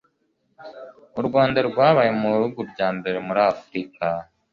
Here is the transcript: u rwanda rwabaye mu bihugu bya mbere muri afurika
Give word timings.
u 1.19 1.21
rwanda 1.27 1.59
rwabaye 1.69 2.11
mu 2.19 2.27
bihugu 2.33 2.59
bya 2.71 2.87
mbere 2.97 3.17
muri 3.27 3.39
afurika 3.51 4.05